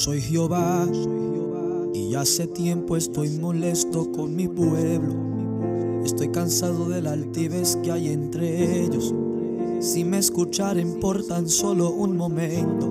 [0.00, 0.88] Soy Jehová
[1.92, 5.12] y hace tiempo estoy molesto con mi pueblo.
[6.06, 9.14] Estoy cansado de la altivez que hay entre ellos.
[9.80, 12.88] Si me escucharen por tan solo un momento,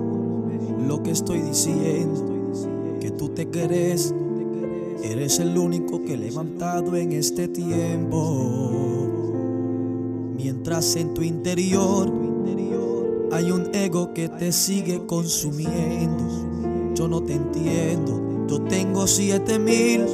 [0.86, 2.52] lo que estoy diciendo,
[3.00, 4.14] que tú te crees,
[5.02, 9.08] eres el único que he levantado en este tiempo.
[10.36, 12.08] Mientras en tu interior
[13.32, 16.39] hay un ego que te sigue consumiendo.
[17.00, 18.46] Yo no te entiendo.
[18.46, 20.04] Yo tengo siete mil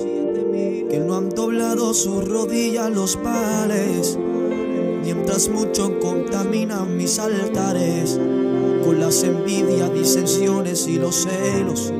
[0.88, 4.16] que no han doblado su rodilla los pales.
[5.02, 8.20] Mientras muchos contaminan mis altares
[8.84, 11.92] con las envidias, disensiones y los celos.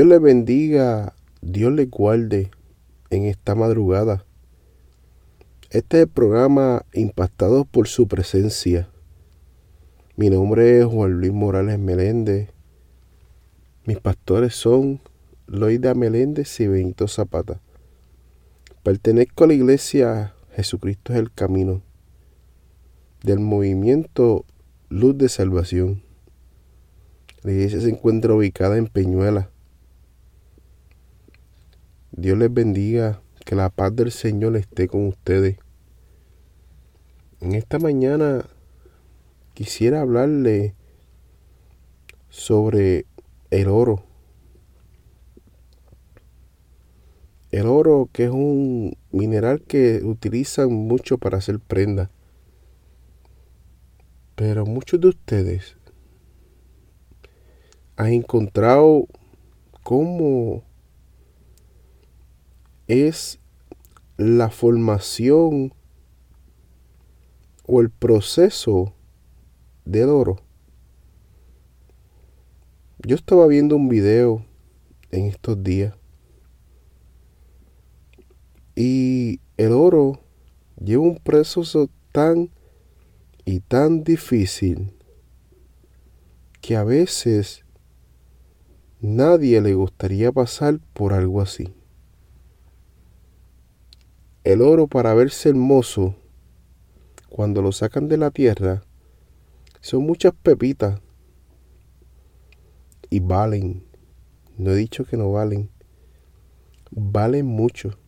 [0.00, 1.12] Dios le bendiga,
[1.42, 2.50] Dios le guarde
[3.10, 4.24] en esta madrugada.
[5.68, 8.88] Este es el programa impactado por su presencia.
[10.16, 12.48] Mi nombre es Juan Luis Morales Meléndez.
[13.84, 15.02] Mis pastores son
[15.46, 17.60] Loida Meléndez y Benito Zapata.
[18.82, 21.82] Pertenezco a la iglesia Jesucristo es el Camino
[23.22, 24.46] del movimiento
[24.88, 26.00] Luz de Salvación.
[27.42, 29.49] La iglesia se encuentra ubicada en Peñuela.
[32.12, 35.58] Dios les bendiga, que la paz del Señor esté con ustedes.
[37.40, 38.44] En esta mañana
[39.54, 40.74] quisiera hablarle
[42.28, 43.06] sobre
[43.50, 44.04] el oro.
[47.52, 52.10] El oro que es un mineral que utilizan mucho para hacer prendas.
[54.34, 55.76] Pero muchos de ustedes
[57.96, 59.06] han encontrado
[59.82, 60.64] cómo
[62.90, 63.38] es
[64.16, 65.72] la formación
[67.64, 68.92] o el proceso
[69.84, 70.40] del oro.
[72.98, 74.44] Yo estaba viendo un video
[75.12, 75.94] en estos días
[78.74, 80.18] y el oro
[80.84, 82.50] lleva un proceso tan
[83.44, 84.92] y tan difícil
[86.60, 87.64] que a veces
[89.00, 91.72] nadie le gustaría pasar por algo así.
[94.42, 96.14] El oro para verse hermoso,
[97.28, 98.82] cuando lo sacan de la tierra,
[99.82, 100.98] son muchas pepitas
[103.10, 103.84] y valen.
[104.56, 105.68] No he dicho que no valen.
[106.90, 107.98] Valen mucho.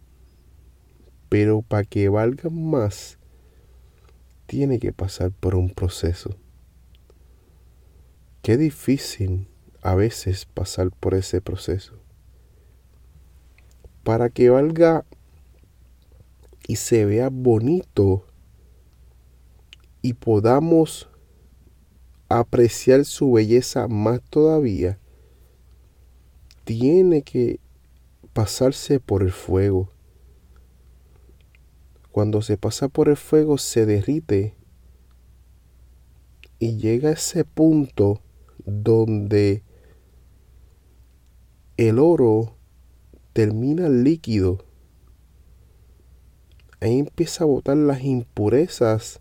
[1.29, 3.19] Pero para que valgan más,
[4.47, 6.31] tiene que pasar por un proceso.
[8.41, 9.49] Qué difícil
[9.83, 11.99] a veces pasar por ese proceso.
[14.03, 15.05] Para que valga
[16.67, 18.27] y se vea bonito
[20.03, 21.09] y podamos
[22.29, 24.99] apreciar su belleza más todavía,
[26.65, 27.61] tiene que
[28.33, 29.91] pasarse por el fuego.
[32.11, 34.55] Cuando se pasa por el fuego se derrite
[36.59, 38.21] y llega a ese punto
[38.65, 39.63] donde
[41.77, 42.57] el oro
[43.33, 44.65] termina líquido.
[46.83, 49.21] Ahí empieza a botar las impurezas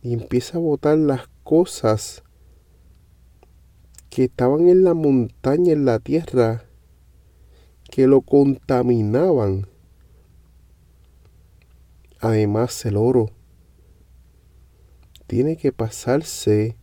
[0.00, 2.22] y empieza a botar las cosas
[4.08, 6.64] que estaban en la montaña, en la tierra,
[7.90, 9.66] que lo contaminaban.
[12.18, 13.30] además el oro
[15.26, 16.76] tiene que pasarse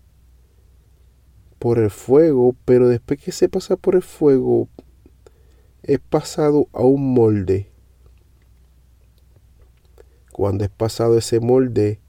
[1.57, 4.69] por el fuego, pero después que se pasa por el fuego
[5.81, 7.74] es pasado a un molde.
[10.35, 12.01] Cuando es pasado ese molde,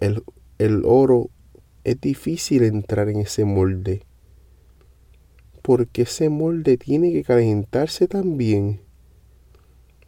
[0.00, 0.24] el,
[0.58, 1.30] el oro
[1.84, 4.02] es difícil entrar en ese molde.
[5.62, 8.80] Porque ese molde tiene que calentarse también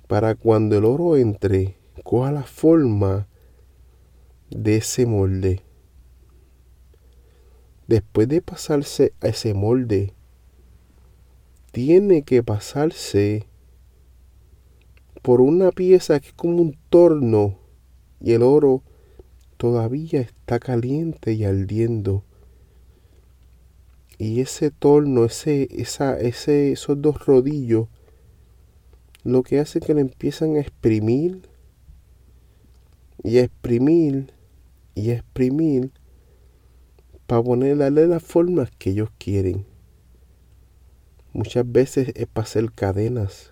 [0.09, 3.29] para cuando el oro entre, coja la forma
[4.51, 5.61] de ese molde.
[7.87, 10.13] Después de pasarse a ese molde,
[11.71, 13.47] tiene que pasarse
[15.23, 17.59] por una pieza que es como un torno
[18.21, 18.83] y el oro
[19.57, 22.25] todavía está caliente y ardiendo.
[24.19, 27.89] Y ese torno, ese, esa, ese, esos dos rodillos
[29.25, 31.49] lo que hace que le empiezan a exprimir
[33.23, 34.33] y a exprimir
[34.97, 35.93] y a exprimir
[37.29, 39.65] para ponerle las formas que ellos quieren.
[41.33, 43.52] Muchas veces es para hacer cadenas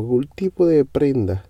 [0.00, 1.44] algún tipo de prenda.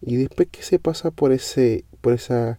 [0.00, 2.58] Y después que se pasa por ese, por esa,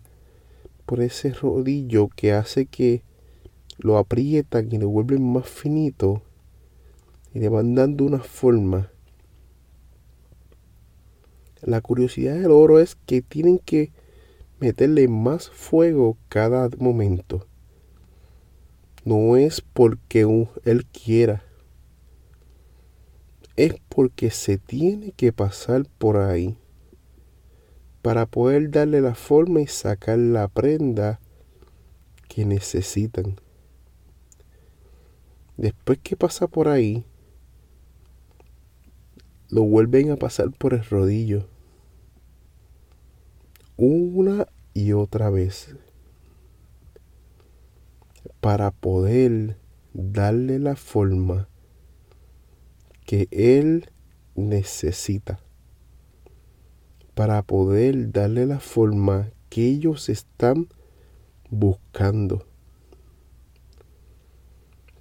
[0.86, 3.04] por ese rodillo que hace que
[3.78, 6.22] lo aprietan y lo vuelven más finito,
[7.34, 8.92] y le van dando una forma.
[11.62, 13.92] La curiosidad del oro es que tienen que
[14.60, 17.48] meterle más fuego cada momento.
[19.04, 20.22] No es porque
[20.66, 21.44] él quiera.
[23.62, 26.58] Es porque se tiene que pasar por ahí
[28.02, 31.20] para poder darle la forma y sacar la prenda
[32.28, 33.40] que necesitan.
[35.58, 37.06] Después que pasa por ahí,
[39.50, 41.48] lo vuelven a pasar por el rodillo.
[43.78, 45.76] Una y otra vez.
[48.40, 49.56] Para poder
[49.94, 51.48] darle la forma
[53.12, 53.90] que Él
[54.36, 55.42] necesita.
[57.14, 60.70] Para poder darle la forma que ellos están
[61.50, 62.48] buscando.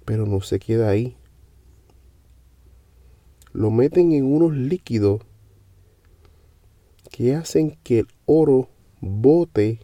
[0.03, 1.15] Pero no se queda ahí
[3.53, 5.21] lo meten en unos líquidos
[7.11, 8.67] que hacen que el oro
[8.99, 9.79] bote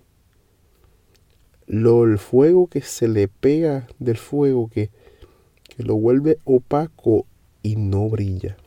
[1.65, 4.89] lo, el fuego que se le pega del fuego que,
[5.63, 7.25] que lo vuelve opaco
[7.63, 8.57] y no brilla.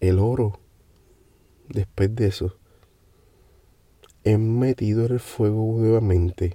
[0.00, 0.58] El oro,
[1.68, 2.56] después de eso,
[4.24, 6.54] es metido en el fuego nuevamente.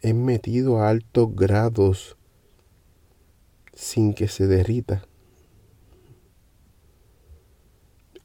[0.00, 2.16] Es metido a altos grados
[3.74, 5.06] sin que se derrita.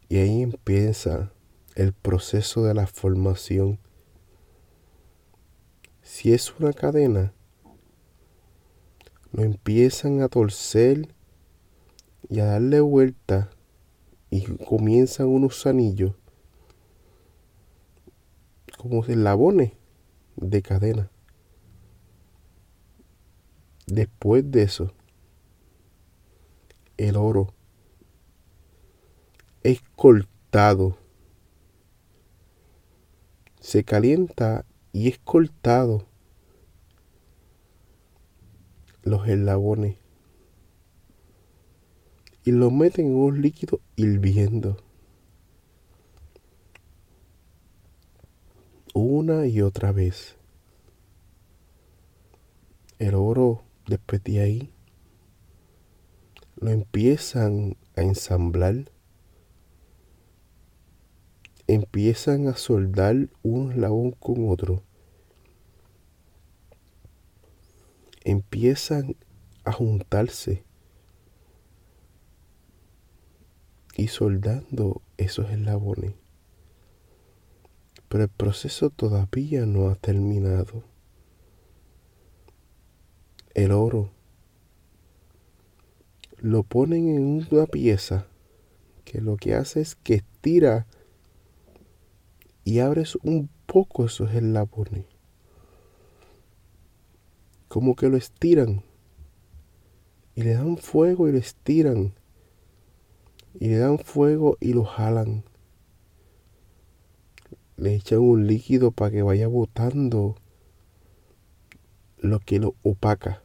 [0.09, 1.31] Y ahí empieza
[1.75, 3.79] el proceso de la formación.
[6.01, 7.33] Si es una cadena,
[9.37, 11.13] lo empiezan a torcer
[12.27, 13.51] y a darle vuelta
[14.31, 16.15] y comienzan unos anillos
[18.79, 19.73] como eslabones
[20.37, 21.11] de cadena.
[23.85, 24.91] Después de eso,
[26.97, 27.53] el oro
[29.61, 30.97] es cortado.
[33.59, 36.07] Se calienta y es cortado
[39.09, 39.97] los eslabones
[42.47, 44.77] y lo meten en un líquido hirviendo.
[48.93, 50.37] Una y otra vez.
[52.99, 54.73] El oro después de ahí
[56.55, 58.89] lo empiezan a ensamblar,
[61.67, 64.83] empiezan a soldar un eslabón con otro,
[68.27, 69.15] empiezan
[69.63, 70.65] a juntarse
[73.95, 76.13] y soldando esos eslabones.
[78.09, 80.83] Pero el proceso todavía no ha terminado.
[83.53, 84.11] El oro
[86.37, 88.27] lo ponen en una pieza
[89.05, 90.85] que lo que hace es que estira
[92.65, 95.16] y abres un poco esos eslabones.
[97.67, 98.83] Como que lo estiran
[100.35, 102.13] y le dan fuego y lo estiran
[103.59, 105.43] y le dan fuego y lo jalan.
[107.75, 110.35] Le echan un líquido para que vaya botando
[112.17, 113.43] lo que lo opaca.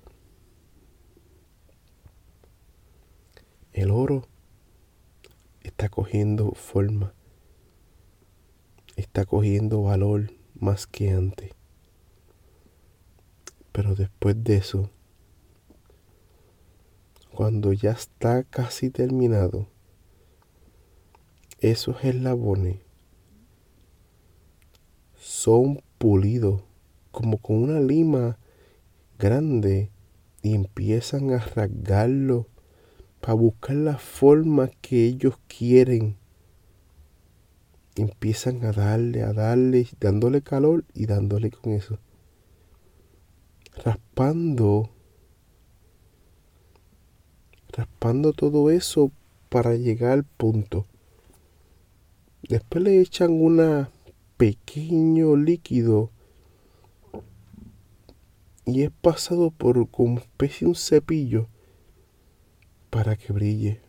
[3.73, 4.29] El oro
[5.63, 7.15] está cogiendo forma,
[8.97, 11.62] está cogiendo valor más que antes.
[13.73, 14.91] Pero después de eso,
[17.35, 19.67] cuando ya está casi terminado,
[21.61, 22.77] esos eslabones
[25.17, 26.63] son pulidos
[27.11, 28.37] como con una lima
[29.19, 29.91] grande
[30.43, 32.49] y empiezan a rasgarlo
[33.21, 36.17] para buscar la forma que ellos quieren.
[37.95, 41.99] Empiezan a darle, a darle, dándole calor y dándole con eso.
[43.77, 44.91] Raspando
[47.73, 49.11] raspando todo eso
[49.49, 50.87] para llegar al punto.
[52.43, 53.89] Después le echan un
[54.37, 56.11] pequeño líquido
[58.65, 61.49] y es pasado por como especie de un cepillo
[62.91, 63.81] para que brille.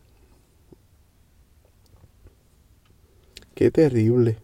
[3.54, 4.38] Qué terrible.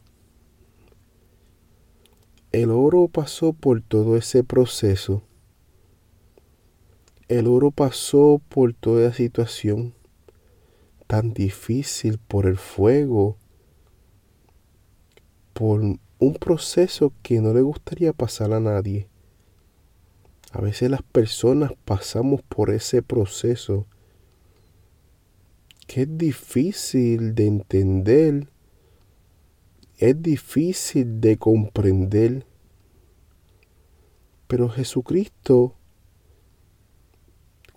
[2.52, 5.22] El oro pasó por todo ese proceso
[7.30, 9.94] el oro pasó por toda situación
[11.06, 13.36] tan difícil, por el fuego,
[15.52, 19.06] por un proceso que no le gustaría pasar a nadie.
[20.50, 23.86] A veces las personas pasamos por ese proceso
[25.86, 28.48] que es difícil de entender,
[29.98, 32.44] es difícil de comprender,
[34.48, 35.76] pero Jesucristo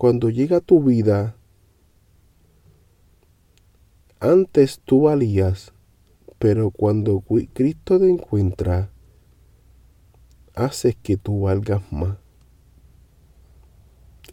[0.04, 1.38] cuando llega tu vida,
[4.20, 5.72] antes tú valías,
[6.40, 8.92] pero cuando Cristo te encuentra,
[10.56, 12.18] haces que tú valgas más.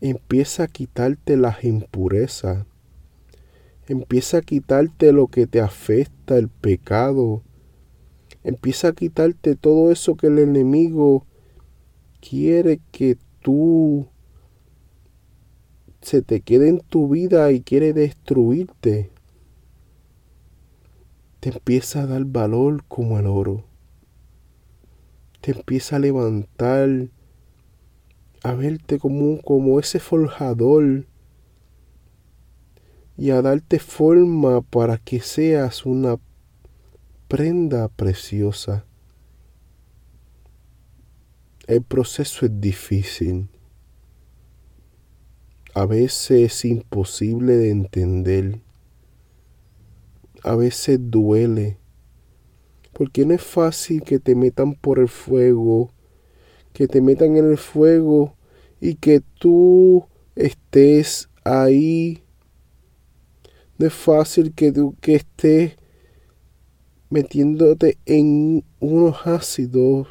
[0.01, 2.67] Empieza a quitarte las impurezas.
[3.87, 7.45] Empieza a quitarte lo que te afecta, el pecado.
[8.43, 11.27] Empieza a quitarte todo eso que el enemigo
[12.21, 14.09] quiere que tú
[16.03, 19.11] se te queda en tu vida y quiere destruirte,
[21.41, 23.65] te empieza a dar valor como el oro.
[25.41, 27.09] Te empieza a levantar,
[28.43, 31.07] a verte como, como ese forjador
[33.17, 36.19] y a darte forma para que seas una
[37.29, 38.85] prenda preciosa.
[41.67, 43.49] El proceso es difícil
[45.81, 48.61] a veces es imposible de entender,
[50.43, 51.79] a veces duele,
[52.93, 55.91] porque no es fácil que te metan por el fuego,
[56.75, 58.37] que te metan en el fuego
[58.79, 60.05] y que tú
[60.37, 62.25] estés ahí.
[63.79, 65.77] No es fácil que tú que estés
[67.09, 70.09] metiéndote en unos ácidos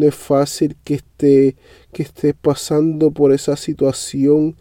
[0.00, 1.56] no es fácil que esté
[1.92, 4.56] que estés pasando por esa situación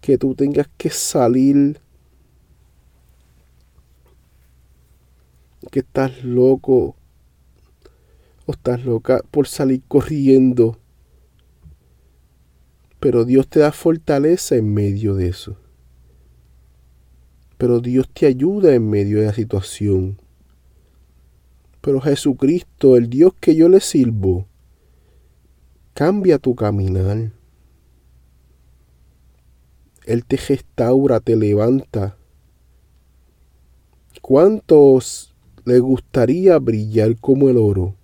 [0.00, 1.80] que tú tengas que salir
[5.70, 6.96] que estás loco
[8.46, 10.78] o estás loca por salir corriendo.
[12.98, 15.56] Pero Dios te da fortaleza en medio de eso.
[17.56, 20.18] Pero Dios te ayuda en medio de la situación.
[21.80, 24.49] Pero Jesucristo, el Dios que yo le sirvo,
[25.94, 27.32] cambia tu caminar.
[30.06, 32.16] Él te restaura, te levanta.
[34.22, 37.94] ¿Cuántos le gustaría brillar como el oro?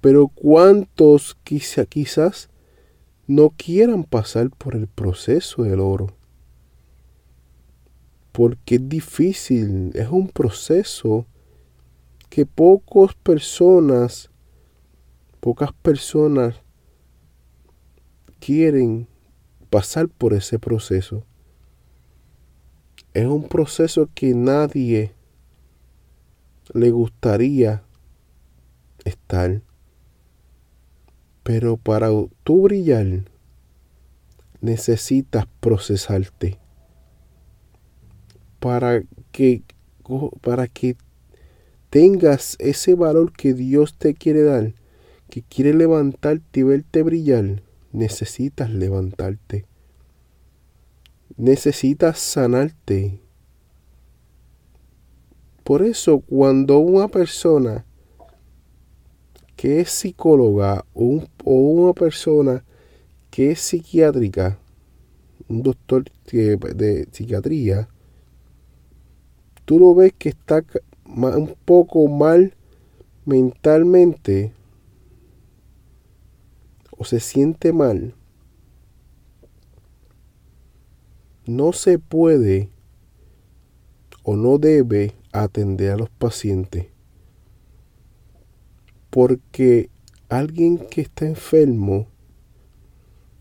[0.00, 2.48] Pero ¿cuántos quizá, quizás
[3.26, 6.14] no quieran pasar por el proceso del oro?
[8.32, 11.26] Porque es difícil, es un proceso
[12.28, 14.30] que pocas personas
[15.40, 16.56] Pocas personas
[18.40, 19.06] quieren
[19.70, 21.24] pasar por ese proceso.
[23.14, 25.12] Es un proceso que nadie
[26.74, 27.82] le gustaría
[29.04, 29.62] estar.
[31.42, 32.08] Pero para
[32.44, 33.24] tú brillar
[34.60, 36.58] necesitas procesarte.
[38.60, 39.62] Para que,
[40.42, 40.96] para que
[41.90, 44.74] tengas ese valor que Dios te quiere dar,
[45.30, 49.66] que quiere levantarte y verte brillar, necesitas levantarte.
[51.36, 53.20] Necesitas sanarte.
[55.64, 57.84] Por eso cuando una persona
[59.56, 62.64] que es psicóloga o, una persona
[63.30, 64.58] que es psiquiátrica
[65.48, 67.88] un doctor de psiquiatría,
[69.64, 70.64] tú lo ves que está
[71.06, 72.54] un poco mal
[73.24, 74.52] mentalmente
[76.98, 78.14] o se siente mal,
[81.46, 82.68] no se puede
[84.22, 86.88] o no debe atender a los pacientes
[89.10, 89.90] porque
[90.28, 92.06] alguien que está enfermo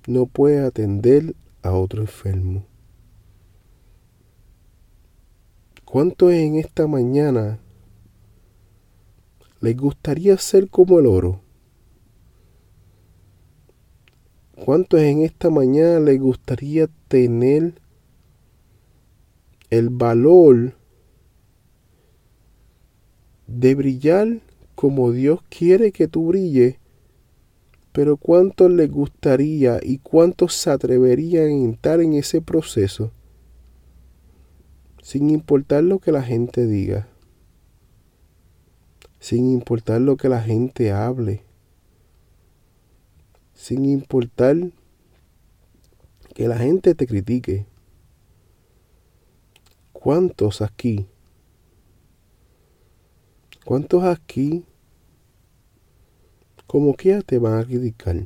[0.08, 2.66] no puede atender a otro enfermo.
[5.84, 7.60] ¿Cuántos en esta mañana
[9.60, 11.42] les gustaría ser como el oro?
[14.66, 17.74] ¿Cuántos en esta mañana les gustaría tener
[19.70, 20.74] el valor
[23.46, 24.42] de brillar
[24.74, 26.78] como Dios quiere que tú brilles,
[27.92, 33.12] pero cuántos les gustaría y cuántos se atreverían a entrar en ese proceso
[35.02, 37.08] sin importar lo que la gente diga,
[39.20, 41.47] sin importar lo que la gente hable,
[43.58, 44.56] sin importar
[46.34, 47.66] que la gente te critique.
[49.92, 51.08] ¿Cuántos aquí
[53.68, 54.64] ¿Cuántos aquí,
[56.68, 58.26] como quiera, te van a criticar?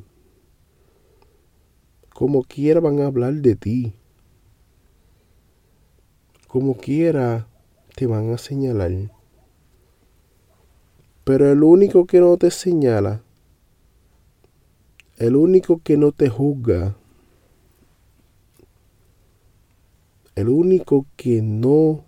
[2.14, 3.92] Como quiera van a hablar de ti.
[6.46, 7.48] Como quiera
[7.96, 8.92] te van a señalar.
[11.24, 13.24] Pero el único que no te señala,
[15.18, 16.96] el único que no te juzga,
[20.34, 22.04] el único que no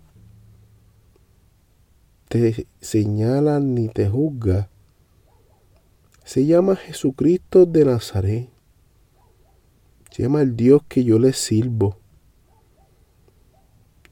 [2.27, 4.69] te señala ni te juzga,
[6.25, 8.49] se llama Jesucristo de Nazaret.
[10.09, 11.97] Se llama el Dios que yo le sirvo.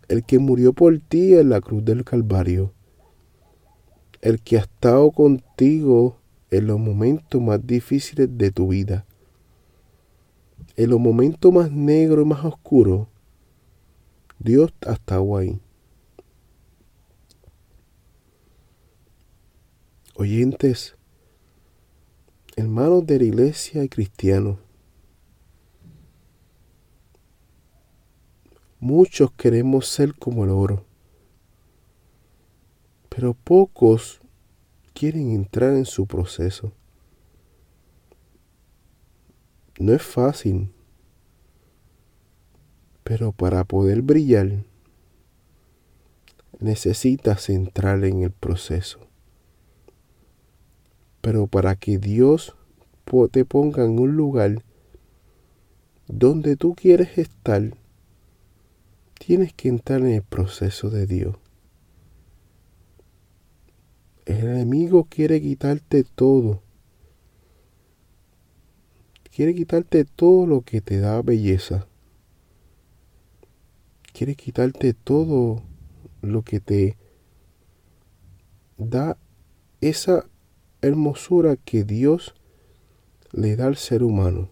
[0.07, 2.71] El que murió por ti en la cruz del Calvario.
[4.21, 6.17] El que ha estado contigo
[6.57, 9.05] en los momentos más difíciles de tu vida.
[10.75, 13.07] En los momentos más negros y más oscuros.
[14.39, 15.59] Dios ha estado ahí.
[20.15, 20.95] oyentes,
[22.55, 24.57] hermanos de la iglesia y cristianos,
[28.79, 30.85] muchos queremos ser como el oro,
[33.09, 34.22] pero pocos
[34.93, 36.71] quieren entrar en su proceso.
[39.79, 40.71] No es fácil,
[43.03, 44.63] pero para poder brillar
[46.59, 48.99] necesitas entrar en el proceso.
[51.21, 52.55] Pero para que Dios
[53.31, 54.63] te ponga en un lugar
[56.07, 57.75] donde tú quieres estar,
[59.19, 61.35] tienes que entrar en el proceso de Dios.
[64.25, 66.61] El enemigo quiere quitarte todo.
[69.35, 71.87] Quiere quitarte todo lo que te da belleza.
[74.13, 75.63] Quiere quitarte todo
[76.21, 76.97] lo que te
[78.77, 79.17] da
[79.81, 80.29] esa
[80.81, 82.35] hermosura que Dios
[83.31, 84.49] le da al ser humano.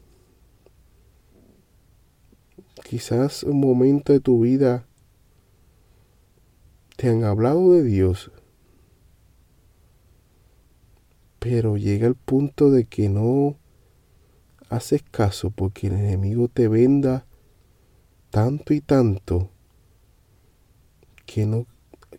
[2.83, 4.85] Quizás un momento de tu vida
[6.97, 8.31] te han hablado de Dios,
[11.41, 13.57] pero llega el punto de que no
[14.69, 17.25] haces caso porque el enemigo te venda
[18.29, 19.49] tanto y tanto
[21.25, 21.65] que no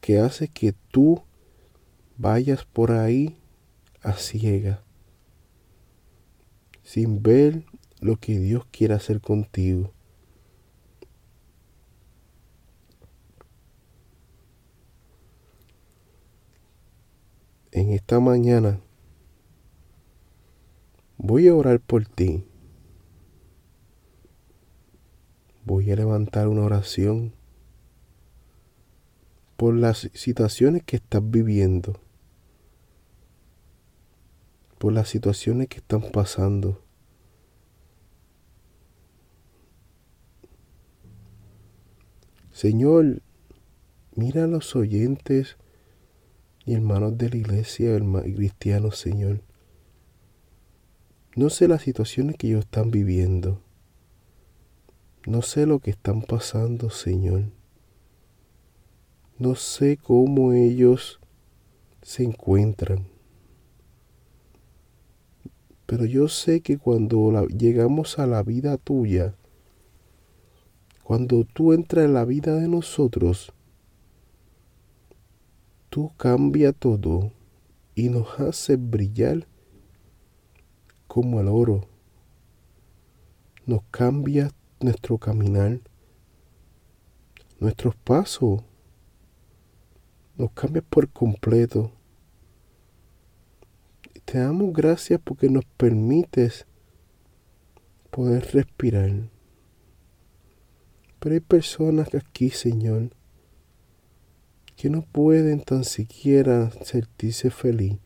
[0.01, 1.23] que hace que tú
[2.17, 3.39] vayas por ahí
[4.03, 4.83] a ciega,
[6.83, 7.65] sin ver
[8.01, 9.93] lo que Dios quiere hacer contigo.
[17.71, 18.81] En esta mañana
[21.23, 22.45] voy a orar por ti.
[25.65, 27.33] Voy a levantar una oración
[29.57, 31.99] por las situaciones que estás viviendo
[34.83, 36.83] por las situaciones que están pasando.
[42.51, 43.23] Señor,
[44.17, 45.57] mira a los oyentes
[46.67, 49.52] y hermanos de la iglesia cristianos, Señor.
[51.35, 53.63] No sé las situaciones que ellos están viviendo.
[55.27, 57.45] No sé lo que están pasando, Señor.
[59.39, 61.21] No sé cómo ellos
[62.03, 63.07] se encuentran.
[65.87, 69.35] Pero yo sé que cuando llegamos a la vida tuya,
[71.03, 73.55] cuando tú entras en la vida de nosotros,
[75.89, 77.33] tú cambia todo
[77.95, 79.47] y nos haces brillar
[81.13, 81.87] como el oro.
[83.67, 85.79] Nos cambia nuestro caminar,
[87.61, 88.63] nuestros pasos,
[90.39, 91.93] nos cambia por completo.
[94.25, 96.65] Te damos gracias porque nos permites
[98.11, 99.29] poder respirar.
[101.19, 103.11] Pero hay personas aquí, Señor,
[104.77, 107.99] que no pueden tan siquiera sentirse feliz,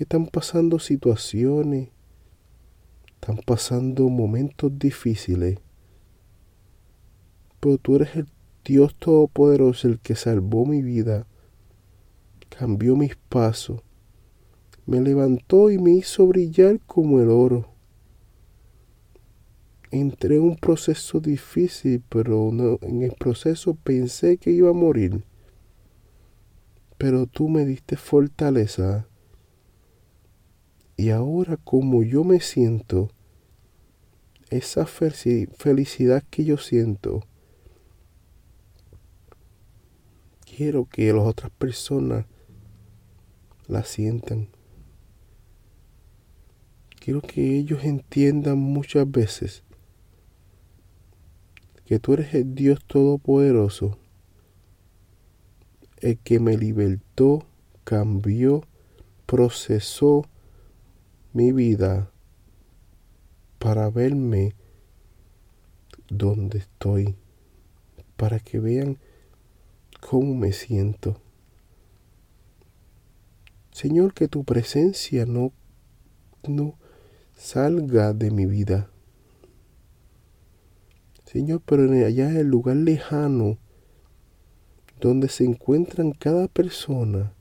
[0.00, 1.90] que están pasando situaciones,
[3.16, 5.58] están pasando momentos difíciles,
[7.60, 8.26] pero tú eres el
[8.64, 11.26] Dios Todopoderoso, el que salvó mi vida,
[12.48, 13.82] cambió mis pasos,
[14.86, 17.68] me levantó y me hizo brillar como el oro
[19.90, 22.48] entré en un proceso difícil, pero
[22.80, 25.24] en el proceso pensé que iba a morir.
[26.96, 29.09] Pero tú me diste fortaleza.
[31.00, 33.08] Y ahora como yo me siento,
[34.50, 37.22] esa felicidad que yo siento,
[40.44, 42.26] quiero que las otras personas
[43.66, 44.48] la sientan.
[47.02, 49.62] Quiero que ellos entiendan muchas veces
[51.86, 53.96] que tú eres el Dios Todopoderoso,
[55.96, 57.46] el que me libertó,
[57.84, 58.64] cambió,
[59.24, 60.26] procesó
[61.32, 62.10] mi vida
[63.58, 64.54] para verme
[66.08, 67.14] donde estoy,
[68.16, 68.98] para que vean
[70.00, 71.20] cómo me siento.
[73.70, 75.52] Señor, que tu presencia no,
[76.48, 76.74] no
[77.36, 78.90] salga de mi vida.
[81.26, 83.56] Señor, pero allá en el lugar lejano
[85.00, 87.32] donde se encuentran cada persona,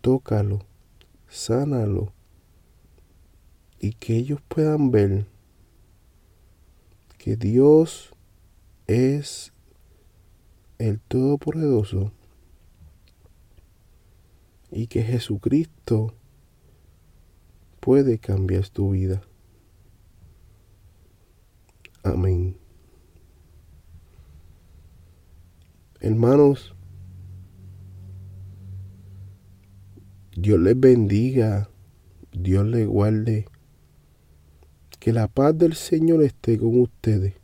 [0.00, 0.66] tócalo,
[1.28, 2.12] sánalo
[3.82, 5.26] y que ellos puedan ver
[7.18, 8.14] que Dios
[8.86, 9.52] es
[10.78, 12.12] el Todopoderoso
[14.70, 16.14] y que Jesucristo
[17.80, 19.20] puede cambiar tu vida.
[22.04, 22.56] Amén.
[25.98, 26.76] Hermanos,
[30.36, 31.68] Dios les bendiga,
[32.30, 33.46] Dios les guarde,
[35.02, 37.34] que la paz del Señor esté con ustedes.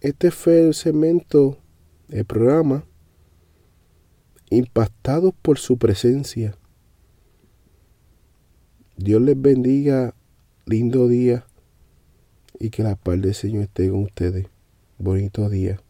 [0.00, 1.58] Este fue el segmento,
[2.08, 2.84] el programa,
[4.48, 6.56] impactados por su presencia.
[8.96, 10.14] Dios les bendiga,
[10.66, 11.44] lindo día
[12.60, 14.46] y que la paz del Señor esté con ustedes.
[14.98, 15.80] Bonito día.